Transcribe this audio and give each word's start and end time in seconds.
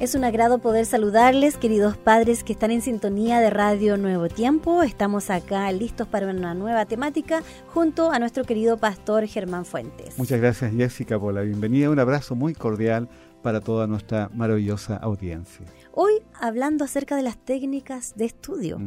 Es 0.00 0.14
un 0.14 0.24
agrado 0.24 0.60
poder 0.60 0.86
saludarles, 0.86 1.58
queridos 1.58 1.94
padres 1.98 2.42
que 2.42 2.54
están 2.54 2.70
en 2.70 2.80
sintonía 2.80 3.38
de 3.38 3.50
Radio 3.50 3.98
Nuevo 3.98 4.28
Tiempo. 4.28 4.82
Estamos 4.82 5.28
acá 5.28 5.70
listos 5.72 6.08
para 6.08 6.26
una 6.30 6.54
nueva 6.54 6.86
temática 6.86 7.42
junto 7.66 8.10
a 8.10 8.18
nuestro 8.18 8.44
querido 8.44 8.78
pastor 8.78 9.26
Germán 9.26 9.66
Fuentes. 9.66 10.16
Muchas 10.16 10.40
gracias 10.40 10.72
Jessica 10.72 11.20
por 11.20 11.34
la 11.34 11.42
bienvenida. 11.42 11.90
Un 11.90 11.98
abrazo 11.98 12.34
muy 12.34 12.54
cordial 12.54 13.10
para 13.42 13.60
toda 13.60 13.86
nuestra 13.86 14.30
maravillosa 14.32 14.96
audiencia. 14.96 15.66
Hoy 15.92 16.14
hablando 16.32 16.86
acerca 16.86 17.14
de 17.14 17.22
las 17.22 17.36
técnicas 17.36 18.14
de 18.16 18.24
estudio. 18.24 18.78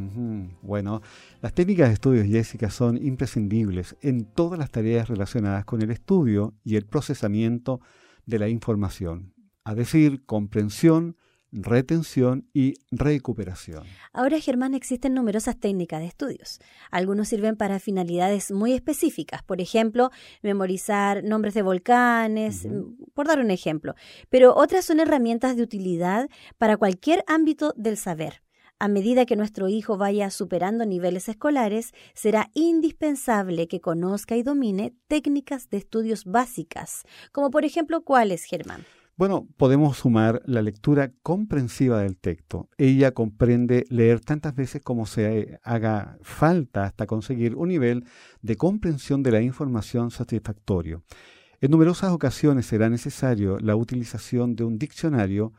Bueno, 0.64 1.04
las 1.44 1.54
técnicas 1.54 1.90
de 1.90 1.94
estudio, 1.94 2.24
Jessica, 2.26 2.72
son 2.72 2.98
imprescindibles 2.98 3.96
en 4.02 4.26
todas 4.26 4.58
las 4.58 4.72
tareas 4.72 5.10
relacionadas 5.10 5.64
con 5.64 5.84
el 5.84 5.92
estudio 5.92 6.56
y 6.64 6.76
el 6.76 6.88
procesamiento 6.88 7.82
de 8.26 8.40
la 8.40 8.48
información 8.50 9.32
a 9.64 9.76
decir, 9.76 10.26
comprensión, 10.26 11.18
retención 11.54 12.50
y 12.54 12.74
recuperación. 12.92 13.84
Ahora, 14.12 14.40
Germán, 14.40 14.74
existen 14.74 15.14
numerosas 15.14 15.60
técnicas 15.60 16.00
de 16.00 16.08
estudios. 16.08 16.60
Algunos 16.90 17.28
sirven 17.28 17.56
para 17.56 17.80
finalidades 17.80 18.52
muy 18.52 18.74
específicas, 18.74 19.44
por 19.44 19.62
ejemplo, 19.62 20.10
memorizar 20.42 21.24
nombres 21.24 21.54
de 21.54 21.62
volcanes, 21.62 22.68
por 23.14 23.28
dar 23.28 23.40
un 23.40 23.52
ejemplo, 23.52 23.94
pero 24.30 24.56
otras 24.56 24.86
son 24.86 25.00
herramientas 25.00 25.56
de 25.56 25.64
utilidad 25.64 26.28
para 26.58 26.78
cualquier 26.78 27.24
ámbito 27.28 27.74
del 27.78 27.98
saber. 27.98 28.42
A 28.80 28.88
medida 28.88 29.26
que 29.26 29.36
nuestro 29.36 29.70
hijo 29.70 29.98
vaya 29.98 30.30
superando 30.30 30.86
niveles 30.86 31.30
escolares, 31.30 31.94
será 32.16 32.50
indispensable 32.54 33.68
que 33.68 33.80
conozca 33.80 34.36
y 34.36 34.44
domine 34.44 34.94
técnicas 35.08 35.70
de 35.70 35.78
estudios 35.78 36.26
básicas, 36.26 37.04
como 37.32 37.50
por 37.50 37.64
ejemplo, 37.64 38.04
¿cuáles, 38.04 38.44
Germán? 38.44 38.84
Bueno, 39.16 39.48
podemos 39.58 39.98
sumar 39.98 40.42
la 40.48 40.64
lectura 40.64 41.12
comprensiva 41.22 42.00
del 42.02 42.18
texto. 42.18 42.68
Ella 42.80 43.12
comprende 43.12 43.86
leer 43.90 44.22
tantas 44.22 44.56
veces 44.56 44.82
como 44.82 45.06
se 45.06 45.60
haga 45.62 46.18
falta 46.24 46.86
hasta 46.86 47.06
conseguir 47.06 47.56
un 47.56 47.70
nivel 47.70 48.06
de 48.42 48.56
comprensión 48.56 49.22
de 49.22 49.32
la 49.32 49.42
información 49.42 50.10
satisfactorio. 50.10 51.04
En 51.62 51.70
numerosas 51.70 52.12
ocasiones 52.12 52.66
será 52.66 52.90
necesario 52.90 53.60
la 53.60 53.76
utilización 53.76 54.56
de 54.56 54.64
un 54.64 54.80
diccionario 54.80 55.54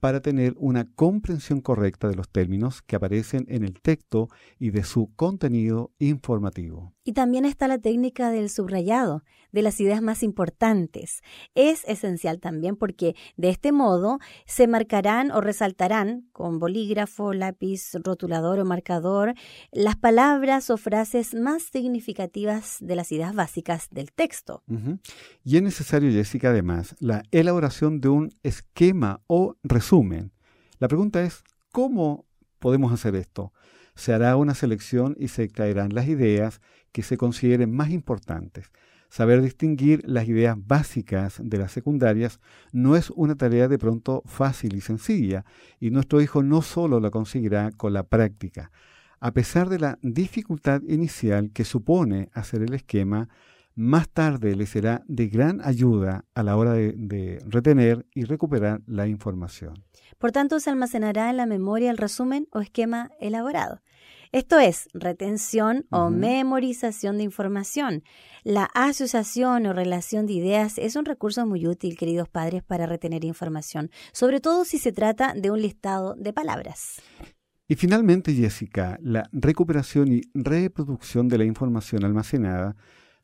para 0.00 0.20
tener 0.20 0.54
una 0.58 0.92
comprensión 0.92 1.60
correcta 1.60 2.08
de 2.08 2.16
los 2.16 2.28
términos 2.28 2.82
que 2.82 2.96
aparecen 2.96 3.46
en 3.48 3.62
el 3.62 3.80
texto 3.80 4.28
y 4.58 4.70
de 4.70 4.82
su 4.82 5.14
contenido 5.14 5.92
informativo. 6.00 6.95
Y 7.06 7.12
también 7.12 7.44
está 7.44 7.68
la 7.68 7.78
técnica 7.78 8.30
del 8.30 8.50
subrayado, 8.50 9.22
de 9.52 9.62
las 9.62 9.80
ideas 9.80 10.02
más 10.02 10.24
importantes. 10.24 11.22
Es 11.54 11.84
esencial 11.84 12.40
también 12.40 12.74
porque 12.74 13.14
de 13.36 13.50
este 13.50 13.70
modo 13.70 14.18
se 14.44 14.66
marcarán 14.66 15.30
o 15.30 15.40
resaltarán 15.40 16.28
con 16.32 16.58
bolígrafo, 16.58 17.32
lápiz, 17.32 17.92
rotulador 18.02 18.58
o 18.58 18.64
marcador 18.64 19.34
las 19.70 19.94
palabras 19.94 20.68
o 20.68 20.78
frases 20.78 21.32
más 21.32 21.62
significativas 21.62 22.78
de 22.80 22.96
las 22.96 23.12
ideas 23.12 23.36
básicas 23.36 23.86
del 23.92 24.10
texto. 24.10 24.64
Y 25.44 25.58
es 25.58 25.62
necesario, 25.62 26.10
Jessica, 26.10 26.48
además, 26.48 26.96
la 26.98 27.22
elaboración 27.30 28.00
de 28.00 28.08
un 28.08 28.30
esquema 28.42 29.20
o 29.28 29.54
resumen. 29.62 30.32
La 30.80 30.88
pregunta 30.88 31.22
es, 31.22 31.44
¿cómo 31.70 32.26
podemos 32.58 32.92
hacer 32.92 33.14
esto? 33.14 33.52
Se 33.96 34.12
hará 34.14 34.36
una 34.36 34.54
selección 34.54 35.16
y 35.18 35.28
se 35.28 35.42
extraerán 35.42 35.92
las 35.92 36.06
ideas 36.06 36.60
que 36.92 37.02
se 37.02 37.16
consideren 37.16 37.74
más 37.74 37.90
importantes. 37.90 38.70
Saber 39.08 39.40
distinguir 39.40 40.02
las 40.06 40.28
ideas 40.28 40.56
básicas 40.58 41.40
de 41.42 41.58
las 41.58 41.72
secundarias 41.72 42.40
no 42.72 42.96
es 42.96 43.10
una 43.10 43.34
tarea 43.34 43.66
de 43.68 43.78
pronto 43.78 44.22
fácil 44.26 44.76
y 44.76 44.80
sencilla, 44.80 45.44
y 45.80 45.90
nuestro 45.90 46.20
hijo 46.20 46.42
no 46.42 46.62
solo 46.62 47.00
la 47.00 47.10
conseguirá 47.10 47.70
con 47.72 47.92
la 47.92 48.02
práctica. 48.02 48.70
A 49.18 49.32
pesar 49.32 49.68
de 49.68 49.78
la 49.78 49.98
dificultad 50.02 50.82
inicial 50.86 51.50
que 51.52 51.64
supone 51.64 52.28
hacer 52.34 52.62
el 52.62 52.74
esquema, 52.74 53.28
más 53.76 54.08
tarde 54.08 54.56
le 54.56 54.66
será 54.66 55.04
de 55.06 55.28
gran 55.28 55.60
ayuda 55.62 56.24
a 56.34 56.42
la 56.42 56.56
hora 56.56 56.72
de, 56.72 56.94
de, 56.96 57.38
retener 57.46 58.06
y 58.14 58.24
recuperar 58.24 58.80
la 58.86 59.06
información. 59.06 59.84
Por 60.18 60.32
tanto, 60.32 60.58
se 60.60 60.70
almacenará 60.70 61.30
en 61.30 61.36
la 61.36 61.46
memoria 61.46 61.90
el 61.90 61.98
resumen 61.98 62.48
o 62.52 62.60
esquema 62.60 63.10
elaborado. 63.20 63.82
Esto 64.32 64.58
es 64.58 64.88
retención 64.92 65.86
o 65.90 66.10
memorización 66.10 67.18
de 67.18 67.24
información. 67.24 68.02
La 68.44 68.64
asociación 68.74 69.66
o 69.66 69.72
relación 69.72 70.26
de 70.26 70.34
ideas 70.34 70.78
es 70.78 70.96
un 70.96 71.04
recurso 71.04 71.46
muy 71.46 71.66
útil, 71.66 71.96
queridos 71.96 72.28
padres, 72.28 72.62
para 72.62 72.86
retener 72.86 73.24
información, 73.24 73.90
sobre 74.12 74.40
todo 74.40 74.64
si 74.64 74.78
se 74.78 74.92
trata 74.92 75.34
de 75.34 75.50
un 75.50 75.62
listado 75.62 76.14
de 76.16 76.32
palabras. 76.32 77.00
Y 77.68 77.74
finalmente, 77.74 78.32
Jessica, 78.32 78.98
la 79.02 79.28
recuperación 79.32 80.12
y 80.12 80.22
reproducción 80.34 81.28
de 81.28 81.38
la 81.38 81.44
información 81.44 82.04
almacenada 82.04 82.76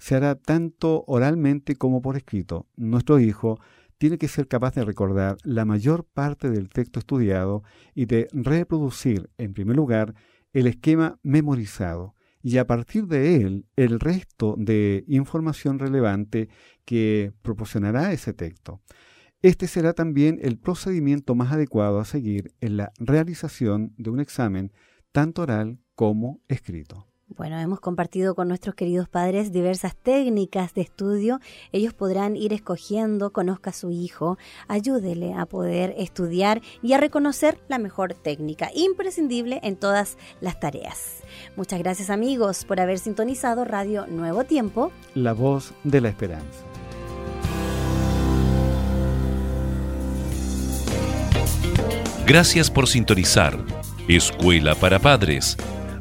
se 0.02 0.16
hará 0.16 0.34
tanto 0.34 1.04
oralmente 1.06 1.76
como 1.76 2.02
por 2.02 2.16
escrito. 2.16 2.66
Nuestro 2.76 3.20
hijo 3.20 3.60
tiene 3.98 4.18
que 4.18 4.26
ser 4.26 4.48
capaz 4.48 4.74
de 4.74 4.84
recordar 4.84 5.36
la 5.44 5.64
mayor 5.64 6.04
parte 6.04 6.50
del 6.50 6.70
texto 6.70 6.98
estudiado 6.98 7.62
y 7.94 8.06
de 8.06 8.26
reproducir, 8.32 9.30
en 9.38 9.54
primer 9.54 9.76
lugar, 9.76 10.16
el 10.52 10.66
esquema 10.66 11.20
memorizado 11.22 12.16
y 12.42 12.58
a 12.58 12.66
partir 12.66 13.06
de 13.06 13.36
él 13.36 13.66
el 13.76 14.00
resto 14.00 14.56
de 14.58 15.04
información 15.06 15.78
relevante 15.78 16.48
que 16.84 17.32
proporcionará 17.42 18.12
ese 18.12 18.32
texto. 18.32 18.80
Este 19.40 19.68
será 19.68 19.92
también 19.92 20.40
el 20.42 20.58
procedimiento 20.58 21.36
más 21.36 21.52
adecuado 21.52 22.00
a 22.00 22.04
seguir 22.04 22.52
en 22.60 22.76
la 22.76 22.90
realización 22.98 23.94
de 23.98 24.10
un 24.10 24.18
examen 24.18 24.72
tanto 25.12 25.42
oral 25.42 25.78
como 25.94 26.40
escrito. 26.48 27.11
Bueno, 27.36 27.58
hemos 27.58 27.80
compartido 27.80 28.34
con 28.34 28.48
nuestros 28.48 28.74
queridos 28.74 29.08
padres 29.08 29.52
diversas 29.52 29.96
técnicas 29.96 30.74
de 30.74 30.82
estudio. 30.82 31.40
Ellos 31.72 31.94
podrán 31.94 32.36
ir 32.36 32.52
escogiendo, 32.52 33.32
conozca 33.32 33.70
a 33.70 33.72
su 33.72 33.90
hijo, 33.90 34.38
ayúdele 34.68 35.32
a 35.34 35.46
poder 35.46 35.94
estudiar 35.96 36.60
y 36.82 36.92
a 36.92 36.98
reconocer 36.98 37.58
la 37.68 37.78
mejor 37.78 38.14
técnica, 38.14 38.70
imprescindible 38.74 39.60
en 39.62 39.76
todas 39.76 40.18
las 40.40 40.60
tareas. 40.60 41.22
Muchas 41.56 41.78
gracias 41.78 42.10
amigos 42.10 42.64
por 42.64 42.80
haber 42.80 42.98
sintonizado 42.98 43.64
Radio 43.64 44.06
Nuevo 44.06 44.44
Tiempo. 44.44 44.92
La 45.14 45.32
voz 45.32 45.72
de 45.84 46.00
la 46.00 46.08
esperanza. 46.10 46.64
Gracias 52.26 52.70
por 52.70 52.88
sintonizar. 52.88 53.58
Escuela 54.08 54.74
para 54.74 54.98
Padres 54.98 55.56